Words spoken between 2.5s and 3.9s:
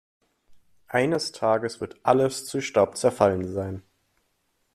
Staub zerfallen sein.